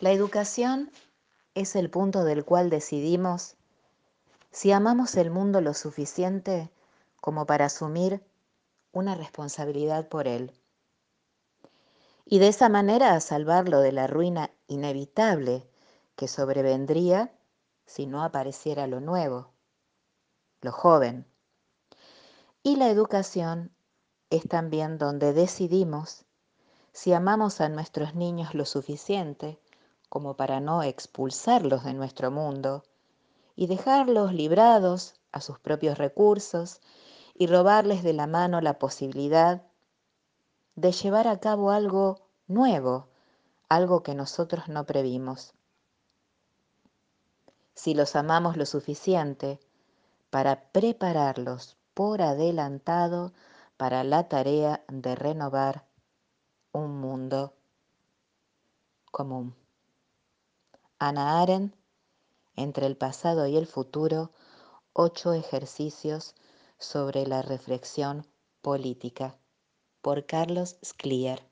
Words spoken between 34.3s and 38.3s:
librados a sus propios recursos y robarles de la